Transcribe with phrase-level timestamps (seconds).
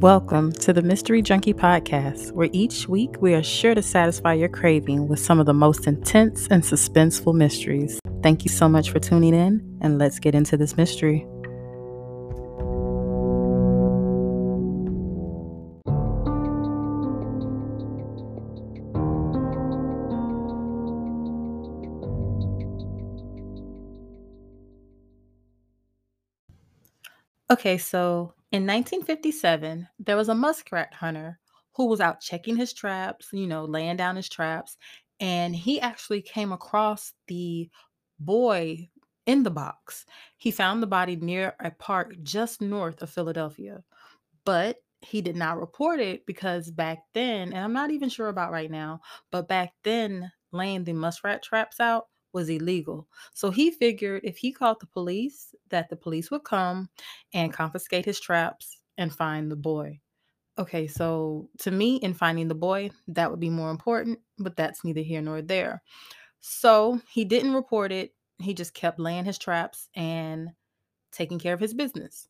[0.00, 4.50] Welcome to the Mystery Junkie Podcast, where each week we are sure to satisfy your
[4.50, 7.98] craving with some of the most intense and suspenseful mysteries.
[8.22, 11.26] Thank you so much for tuning in, and let's get into this mystery.
[27.50, 31.40] Okay, so in 1957, there was a muskrat hunter
[31.74, 34.76] who was out checking his traps, you know, laying down his traps,
[35.18, 37.68] and he actually came across the
[38.20, 38.88] boy
[39.26, 40.06] in the box.
[40.36, 43.82] He found the body near a park just north of Philadelphia,
[44.44, 48.52] but he did not report it because back then, and I'm not even sure about
[48.52, 49.00] right now,
[49.32, 53.08] but back then, laying the muskrat traps out was illegal.
[53.32, 56.88] So he figured if he called the police, that the police would come
[57.32, 60.00] and confiscate his traps and find the boy.
[60.58, 64.84] Okay, so to me, in finding the boy, that would be more important, but that's
[64.84, 65.82] neither here nor there.
[66.40, 68.14] So he didn't report it.
[68.38, 70.50] He just kept laying his traps and
[71.10, 72.28] taking care of his business.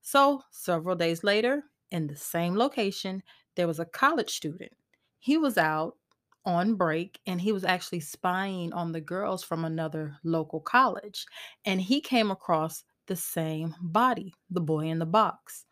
[0.00, 3.22] So several days later, in the same location,
[3.54, 4.72] there was a college student.
[5.18, 5.96] He was out
[6.44, 11.26] on break and he was actually spying on the girls from another local college.
[11.64, 15.64] And he came across the same body, the boy in the box.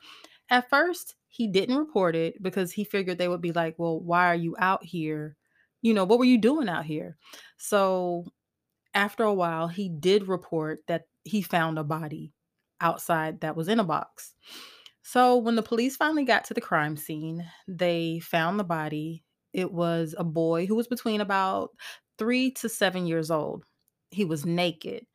[0.50, 4.27] At first, he didn't report it because he figured they would be like, Well, why
[4.27, 5.36] are you out here?
[5.83, 7.16] You know, what were you doing out here?
[7.56, 8.24] So
[8.94, 12.33] after a while, he did report that he found a body
[12.80, 14.34] outside that was in a box.
[15.02, 19.24] So when the police finally got to the crime scene, they found the body.
[19.53, 21.71] It was a boy who was between about
[22.19, 23.65] three to seven years old.
[24.11, 25.07] He was naked.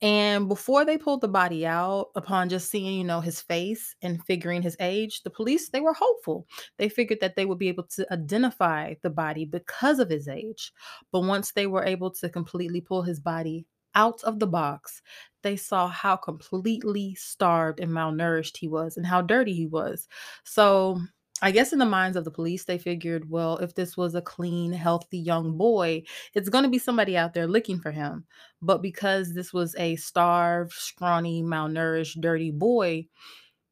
[0.00, 4.24] And before they pulled the body out, upon just seeing, you know, his face and
[4.24, 6.46] figuring his age, the police, they were hopeful.
[6.76, 10.72] They figured that they would be able to identify the body because of his age.
[11.10, 15.02] But once they were able to completely pull his body out of the box,
[15.42, 20.06] they saw how completely starved and malnourished he was and how dirty he was.
[20.44, 21.00] So
[21.40, 24.22] I guess in the minds of the police, they figured, well, if this was a
[24.22, 26.02] clean, healthy young boy,
[26.34, 28.24] it's going to be somebody out there looking for him.
[28.60, 33.06] But because this was a starved, scrawny, malnourished, dirty boy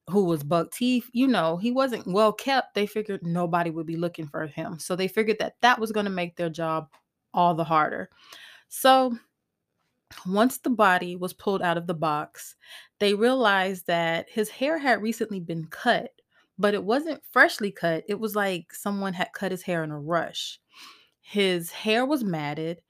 [0.09, 2.75] who was buck teeth, you know, he wasn't well kept.
[2.75, 4.78] They figured nobody would be looking for him.
[4.78, 6.88] So they figured that that was going to make their job
[7.34, 8.10] all the harder.
[8.69, 9.16] So
[10.25, 12.54] once the body was pulled out of the box,
[13.00, 16.12] they realized that his hair had recently been cut
[16.59, 18.05] but it wasn't freshly cut.
[18.09, 20.59] It was like someone had cut his hair in a rush.
[21.21, 22.81] His hair was matted,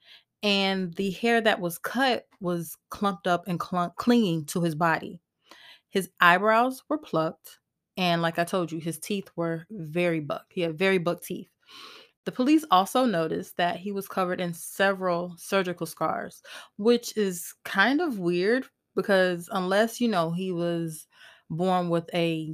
[0.43, 5.21] and the hair that was cut was clumped up and clump- clinging to his body.
[5.89, 7.59] His eyebrows were plucked,
[7.97, 10.45] and like I told you, his teeth were very buck.
[10.49, 11.49] He had very buck teeth.
[12.25, 16.41] The police also noticed that he was covered in several surgical scars,
[16.77, 21.07] which is kind of weird because unless you know he was
[21.49, 22.53] born with a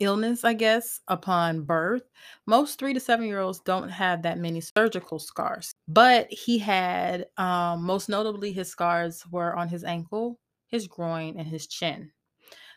[0.00, 2.02] illness, I guess, upon birth,
[2.46, 5.72] most three to seven year olds don't have that many surgical scars.
[5.88, 11.46] But he had, um, most notably, his scars were on his ankle, his groin, and
[11.46, 12.10] his chin.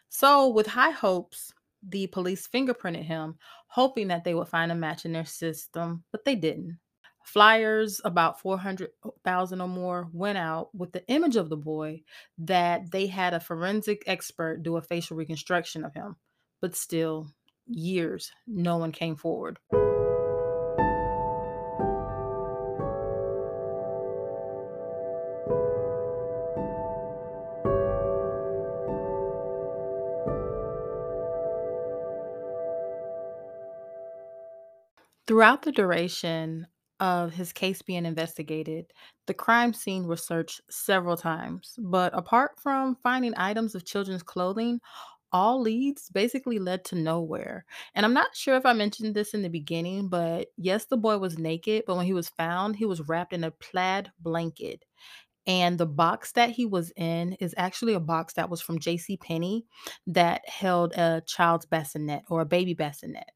[0.09, 1.53] So, with high hopes,
[1.83, 3.35] the police fingerprinted him,
[3.67, 6.79] hoping that they would find a match in their system, but they didn't.
[7.23, 12.01] Flyers, about 400,000 or more, went out with the image of the boy
[12.39, 16.15] that they had a forensic expert do a facial reconstruction of him
[16.61, 17.27] but still,
[17.67, 19.57] years, no one came forward.
[35.27, 36.65] Throughout the duration
[36.99, 38.85] of his case being investigated,
[39.27, 41.75] the crime scene was searched several times.
[41.77, 44.79] But apart from finding items of children's clothing,
[45.31, 47.65] all leads basically led to nowhere.
[47.95, 51.17] And I'm not sure if I mentioned this in the beginning, but yes, the boy
[51.17, 54.85] was naked, but when he was found, he was wrapped in a plaid blanket.
[55.47, 59.17] And the box that he was in is actually a box that was from J.C.
[59.17, 59.65] Penney
[60.05, 63.31] that held a child's bassinet or a baby bassinet.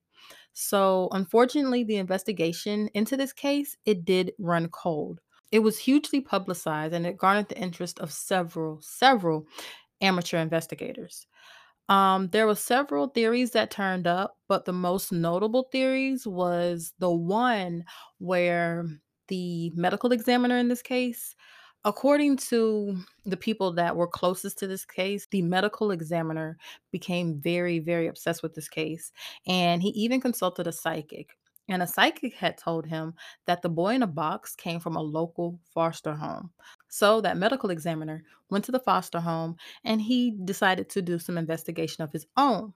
[0.53, 5.21] So, unfortunately, the investigation into this case, it did run cold.
[5.51, 9.47] It was hugely publicized and it garnered the interest of several, several
[10.01, 11.25] amateur investigators.
[11.89, 17.11] Um, there were several theories that turned up, but the most notable theories was the
[17.11, 17.83] one
[18.19, 18.85] where
[19.27, 21.35] the medical examiner in this case
[21.85, 26.57] According to the people that were closest to this case, the medical examiner
[26.91, 29.11] became very, very obsessed with this case.
[29.45, 31.37] And he even consulted a psychic.
[31.69, 33.13] And a psychic had told him
[33.45, 36.51] that the boy in a box came from a local foster home.
[36.89, 41.37] So that medical examiner went to the foster home and he decided to do some
[41.37, 42.73] investigation of his own.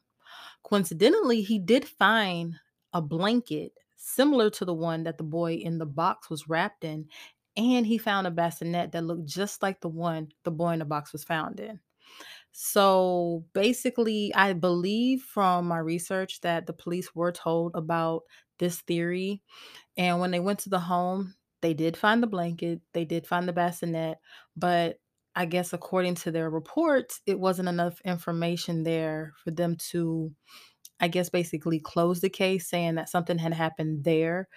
[0.64, 2.56] Coincidentally, he did find
[2.94, 7.08] a blanket similar to the one that the boy in the box was wrapped in,
[7.56, 10.86] and he found a bassinet that looked just like the one the boy in the
[10.86, 11.80] box was found in.
[12.52, 18.24] So basically, I believe from my research that the police were told about
[18.60, 19.42] this theory.
[19.98, 23.48] And when they went to the home, they did find the blanket, they did find
[23.48, 24.20] the bassinet,
[24.56, 25.00] but
[25.36, 30.32] I guess according to their reports, it wasn't enough information there for them to
[31.00, 34.48] I guess, basically close the case saying that something had happened there.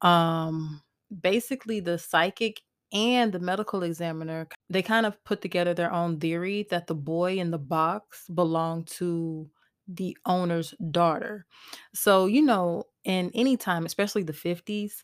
[0.00, 0.82] Um,
[1.20, 2.60] basically, the psychic
[2.92, 7.38] and the medical examiner, they kind of put together their own theory that the boy
[7.38, 9.50] in the box belonged to
[9.88, 11.46] the owner's daughter.
[11.94, 15.02] So, you know, in any time, especially the 50s,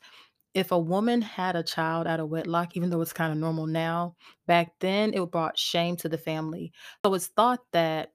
[0.52, 3.66] if a woman had a child out of wedlock, even though it's kind of normal
[3.66, 4.14] now,
[4.46, 6.72] back then it brought shame to the family.
[7.04, 8.12] So it's thought that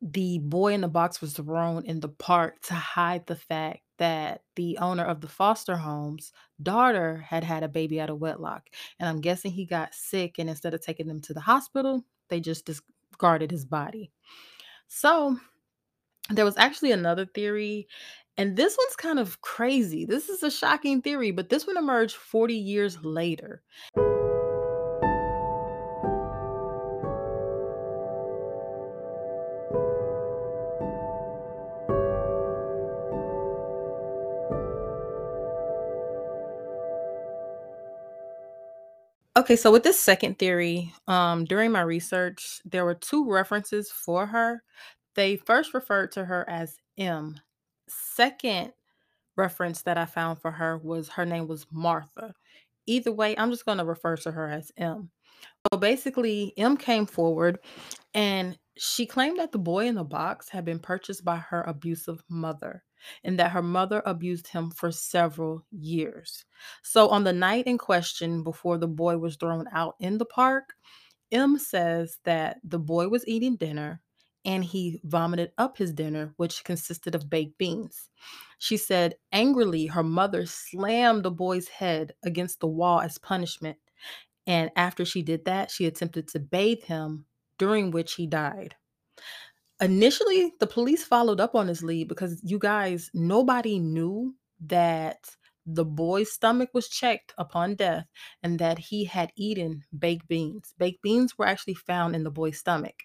[0.00, 4.42] the boy in the box was thrown in the park to hide the fact that
[4.54, 6.32] the owner of the foster home's
[6.62, 8.68] daughter had had a baby out of wedlock.
[9.00, 12.38] And I'm guessing he got sick, and instead of taking them to the hospital, they
[12.38, 14.12] just discarded his body.
[14.86, 15.36] So
[16.30, 17.88] there was actually another theory,
[18.38, 20.04] and this one's kind of crazy.
[20.04, 23.62] This is a shocking theory, but this one emerged 40 years later.
[39.36, 44.26] Okay, so with this second theory, um, during my research, there were two references for
[44.26, 44.62] her.
[45.16, 47.40] They first referred to her as M.
[47.88, 48.72] Second
[49.36, 52.34] reference that I found for her was her name was Martha.
[52.86, 55.10] Either way, I'm just going to refer to her as M.
[55.72, 57.58] So basically, M came forward
[58.14, 62.22] and she claimed that the boy in the box had been purchased by her abusive
[62.28, 62.82] mother
[63.24, 66.44] and that her mother abused him for several years.
[66.82, 70.74] So, on the night in question, before the boy was thrown out in the park,
[71.30, 74.00] M says that the boy was eating dinner
[74.48, 78.08] and he vomited up his dinner, which consisted of baked beans.
[78.58, 83.76] She said angrily her mother slammed the boy's head against the wall as punishment.
[84.46, 87.26] And after she did that, she attempted to bathe him,
[87.58, 88.74] during which he died.
[89.82, 94.34] Initially, the police followed up on this lead because you guys, nobody knew
[94.64, 95.28] that
[95.66, 98.06] the boy's stomach was checked upon death
[98.42, 100.72] and that he had eaten baked beans.
[100.78, 103.02] Baked beans were actually found in the boy's stomach,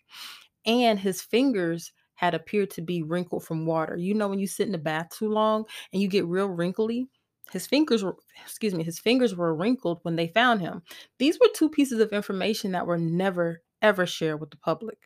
[0.65, 3.97] and his fingers had appeared to be wrinkled from water.
[3.97, 7.07] You know, when you sit in the bath too long and you get real wrinkly,
[7.51, 10.81] his fingers were, excuse me, his fingers were wrinkled when they found him.
[11.19, 14.97] These were two pieces of information that were never, ever shared with the public.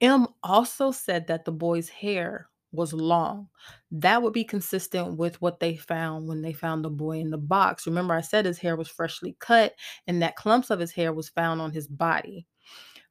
[0.00, 3.48] M also said that the boy's hair was long.
[3.90, 7.38] That would be consistent with what they found when they found the boy in the
[7.38, 7.86] box.
[7.86, 9.74] Remember, I said his hair was freshly cut
[10.06, 12.46] and that clumps of his hair was found on his body.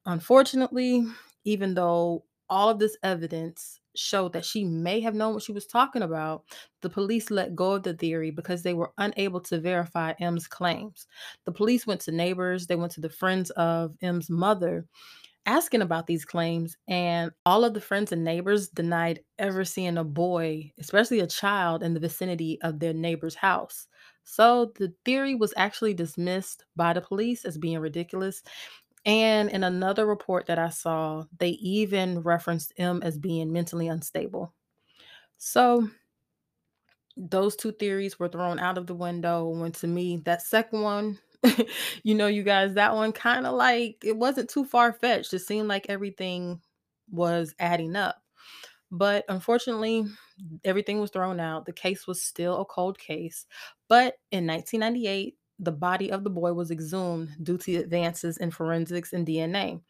[0.05, 1.05] Unfortunately,
[1.47, 5.65] even though all of this evidence showed that she may have known what she was
[5.65, 6.43] talking about,
[6.81, 11.07] the police let go of the theory because they were unable to verify M's claims.
[11.45, 14.85] The police went to neighbors, they went to the friends of M's mother,
[15.45, 20.03] asking about these claims, and all of the friends and neighbors denied ever seeing a
[20.03, 23.87] boy, especially a child, in the vicinity of their neighbor's house.
[24.25, 28.43] So the theory was actually dismissed by the police as being ridiculous.
[29.07, 34.53] And in another report that I saw, they even referenced M as being mentally unstable.
[35.37, 35.89] So
[37.15, 39.47] those two theories were thrown out of the window.
[39.49, 41.19] When to me, that second one
[42.03, 45.33] you know, you guys, that one kinda like it wasn't too far-fetched.
[45.33, 46.61] It seemed like everything
[47.11, 48.21] was adding up.
[48.91, 50.05] But unfortunately,
[50.65, 51.65] everything was thrown out.
[51.65, 53.45] The case was still a cold case.
[53.89, 59.13] But in 1998, the body of the boy was exhumed due to advances in forensics
[59.13, 59.81] and DNA.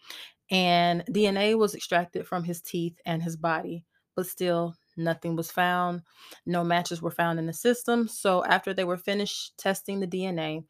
[0.50, 3.84] And DNA was extracted from his teeth and his body,
[4.16, 6.04] but still nothing was found.
[6.46, 8.08] No matches were found in the system.
[8.08, 10.64] So after they were finished testing the DNA,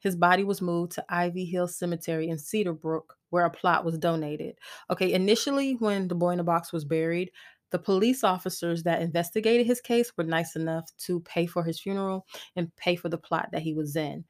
[0.00, 3.98] his body was moved to Ivy Hill Cemetery in Cedar Brook, where a plot was
[3.98, 4.58] donated.
[4.90, 7.30] Okay, initially, when the boy in the box was buried,
[7.70, 12.26] the police officers that investigated his case were nice enough to pay for his funeral
[12.56, 14.24] and pay for the plot that he was in.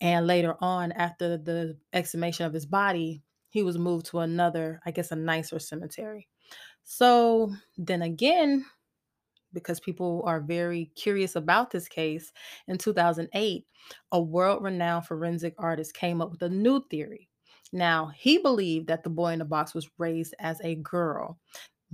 [0.00, 4.90] And later on, after the exhumation of his body, he was moved to another, I
[4.90, 6.28] guess, a nicer cemetery.
[6.82, 8.64] So then again,
[9.52, 12.32] because people are very curious about this case,
[12.66, 13.64] in 2008,
[14.12, 17.28] a world renowned forensic artist came up with a new theory.
[17.72, 21.38] Now, he believed that the boy in the box was raised as a girl.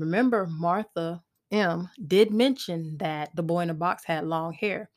[0.01, 4.89] Remember, Martha M did mention that the boy in the box had long hair.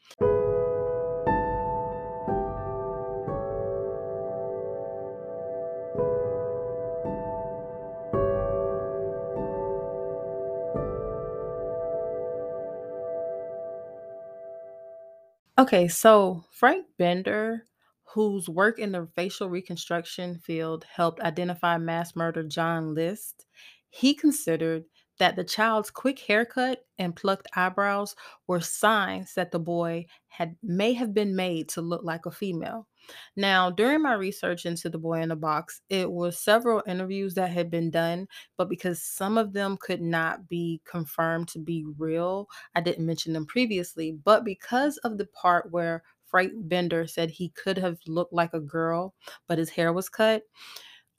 [15.60, 17.66] Okay, so Frank Bender,
[18.14, 23.46] whose work in the facial reconstruction field helped identify mass murderer John List,
[23.90, 24.86] he considered
[25.20, 28.16] that the child's quick haircut and plucked eyebrows
[28.48, 32.88] were signs that the boy had may have been made to look like a female.
[33.36, 37.52] Now, during my research into the boy in the box, it was several interviews that
[37.52, 38.28] had been done,
[38.58, 43.34] but because some of them could not be confirmed to be real, I didn't mention
[43.34, 48.34] them previously, but because of the part where Frank Bender said he could have looked
[48.34, 49.14] like a girl,
[49.48, 50.44] but his hair was cut,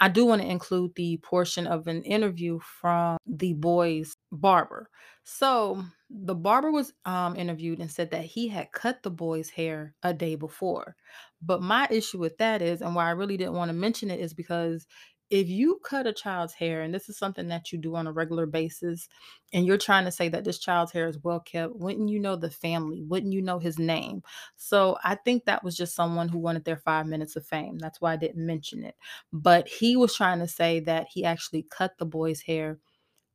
[0.04, 4.90] I do want to include the portion of an interview from the boy's barber.
[5.24, 9.94] So the barber was um, interviewed and said that he had cut the boy's hair
[10.02, 10.94] a day before.
[11.40, 14.20] But my issue with that is, and why I really didn't want to mention it,
[14.20, 14.86] is because
[15.34, 18.12] if you cut a child's hair, and this is something that you do on a
[18.12, 19.08] regular basis,
[19.52, 22.36] and you're trying to say that this child's hair is well kept, wouldn't you know
[22.36, 23.02] the family?
[23.02, 24.22] Wouldn't you know his name?
[24.54, 27.78] So I think that was just someone who wanted their five minutes of fame.
[27.78, 28.94] That's why I didn't mention it.
[29.32, 32.78] But he was trying to say that he actually cut the boy's hair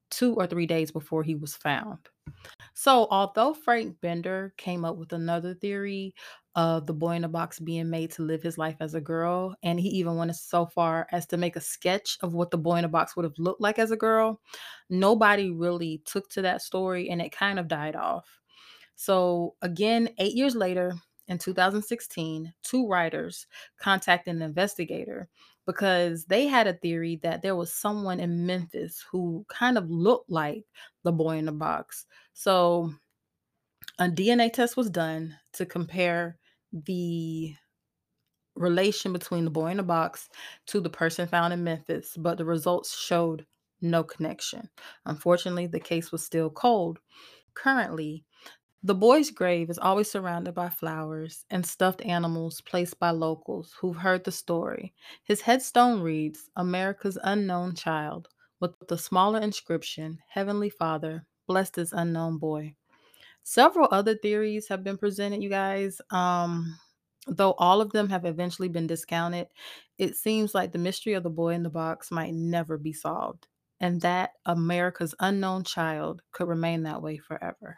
[0.10, 2.00] two or three days before he was found.
[2.82, 6.16] So, although Frank Bender came up with another theory
[6.56, 9.54] of the boy in the box being made to live his life as a girl,
[9.64, 12.78] and he even went so far as to make a sketch of what the boy
[12.78, 14.40] in the box would have looked like as a girl,
[14.90, 18.40] nobody really took to that story and it kind of died off.
[18.96, 20.94] So, again, eight years later,
[21.28, 23.46] in 2016, two writers
[23.78, 25.28] contacted an investigator
[25.70, 30.28] because they had a theory that there was someone in Memphis who kind of looked
[30.28, 30.64] like
[31.04, 32.08] the boy in the box.
[32.34, 32.92] So,
[34.00, 36.40] a DNA test was done to compare
[36.74, 37.54] the
[38.56, 40.28] relation between the boy in the box
[40.66, 43.46] to the person found in Memphis, but the results showed
[43.80, 44.68] no connection.
[45.06, 46.98] Unfortunately, the case was still cold.
[47.54, 48.26] Currently,
[48.82, 53.98] the boy's grave is always surrounded by flowers and stuffed animals placed by locals who've
[53.98, 54.94] heard the story.
[55.26, 58.30] His headstone reads, America's unknown child,
[58.62, 62.76] with the smaller inscription, Heavenly Father, bless this unknown boy.
[63.44, 66.02] Several other theories have been presented, you guys.
[66.12, 66.78] Um,
[67.28, 69.48] though all of them have eventually been discounted,
[69.98, 73.48] it seems like the mystery of the boy in the box might never be solved,
[73.80, 77.78] and that America's unknown child could remain that way forever.